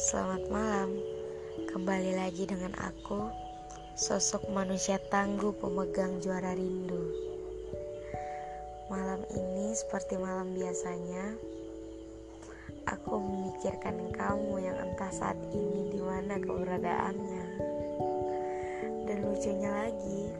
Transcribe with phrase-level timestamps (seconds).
[0.00, 0.96] Selamat malam,
[1.68, 3.28] kembali lagi dengan aku,
[4.00, 7.12] sosok manusia tangguh pemegang juara rindu.
[8.88, 11.36] Malam ini, seperti malam biasanya,
[12.88, 17.44] aku memikirkan kamu yang entah saat ini di mana keberadaannya.
[19.04, 20.32] Dan lucunya lagi,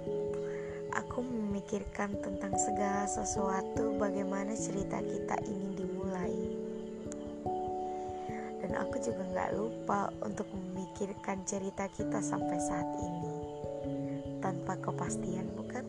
[0.96, 6.61] aku memikirkan tentang segala sesuatu, bagaimana cerita kita ini dimulai
[8.72, 13.36] dan aku juga nggak lupa untuk memikirkan cerita kita sampai saat ini
[14.40, 15.84] tanpa kepastian bukan?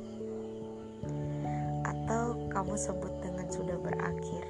[1.88, 4.44] Atau kamu sebut dengan sudah berakhir?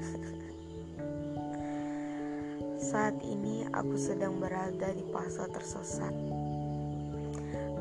[2.88, 6.16] saat ini aku sedang berada di fase tersesat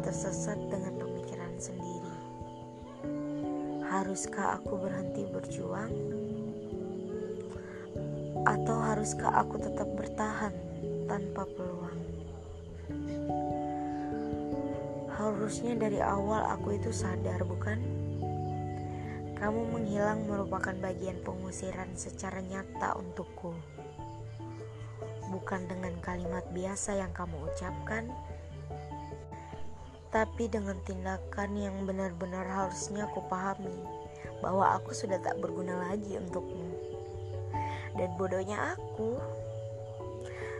[0.04, 2.12] tersesat dengan pemikiran sendiri
[3.88, 5.95] haruskah aku berhenti berjuang
[8.43, 10.54] atau haruskah aku tetap bertahan
[11.10, 11.98] tanpa peluang?
[15.18, 17.82] Harusnya dari awal aku itu sadar, bukan?
[19.34, 23.58] Kamu menghilang merupakan bagian pengusiran secara nyata untukku.
[25.34, 28.13] Bukan dengan kalimat biasa yang kamu ucapkan,
[30.13, 33.74] tapi dengan tindakan yang benar-benar harusnya aku pahami
[34.38, 36.73] bahwa aku sudah tak berguna lagi untukmu.
[37.94, 39.22] Dan bodohnya aku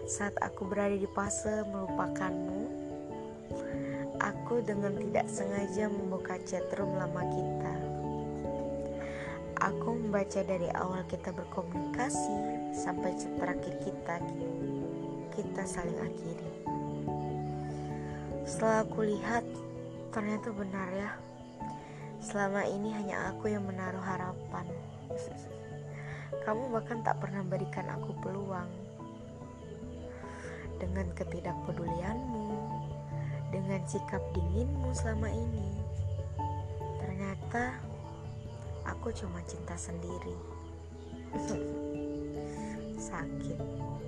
[0.06, 2.62] saat aku berada di fase melupakanmu,
[4.20, 7.76] aku dengan tidak sengaja membuka chatroom lama kita.
[9.64, 12.36] Aku membaca dari awal kita berkomunikasi
[12.76, 14.16] sampai chat terakhir kita,
[15.32, 16.52] kita saling akhiri.
[18.44, 19.48] Setelah aku lihat,
[20.12, 21.12] ternyata benar ya.
[22.20, 24.68] Selama ini hanya aku yang menaruh harapan.
[26.44, 28.68] Kamu bahkan tak pernah berikan aku peluang.
[30.76, 32.52] Dengan ketidakpedulianmu,
[33.48, 35.72] dengan sikap dinginmu selama ini,
[37.00, 37.80] ternyata
[38.84, 40.36] aku cuma cinta sendiri.
[43.08, 44.03] Sakit.